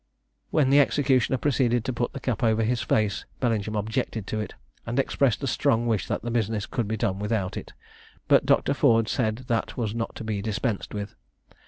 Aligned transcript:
When 0.49 0.71
the 0.71 0.79
executioner 0.79 1.37
proceeded 1.37 1.85
to 1.85 1.93
put 1.93 2.11
the 2.13 2.19
cap 2.19 2.41
over 2.41 2.63
his 2.63 2.81
face, 2.81 3.25
Bellingham 3.39 3.75
objected 3.75 4.25
to 4.25 4.39
it, 4.39 4.55
and 4.83 4.97
expressed 4.97 5.43
a 5.43 5.45
strong 5.47 5.85
wish 5.85 6.07
that 6.07 6.23
the 6.23 6.31
business 6.31 6.65
could 6.65 6.87
be 6.87 6.97
done 6.97 7.19
without 7.19 7.55
it; 7.55 7.73
but 8.27 8.43
Dr. 8.43 8.73
Ford 8.73 9.07
said 9.07 9.43
that 9.45 9.77
was 9.77 9.93
not 9.93 10.15
to 10.15 10.23
be 10.23 10.41
dispensed 10.41 10.95
with. 10.95 11.13